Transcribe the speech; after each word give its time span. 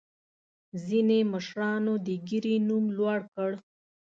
ځینې 0.85 1.19
مشرانو 1.33 1.93
د 2.05 2.07
ګیرې 2.27 2.55
نوم 2.67 2.85
لوړ 2.97 3.19
کړ. 3.33 3.51